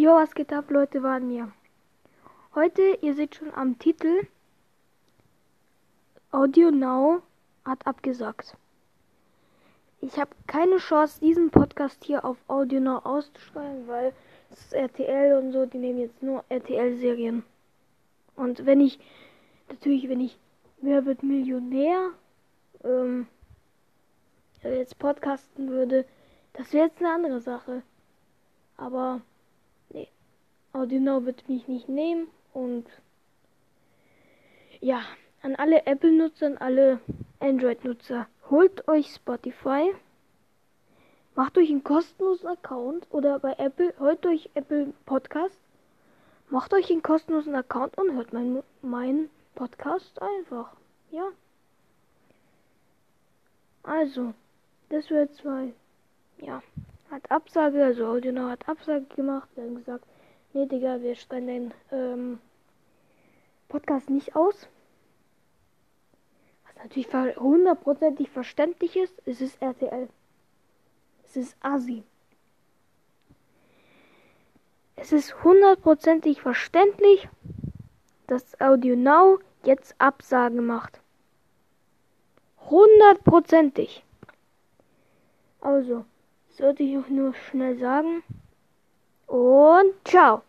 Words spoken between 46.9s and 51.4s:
einen kostenlosen Account und hört meinen mein Podcast einfach. Ja.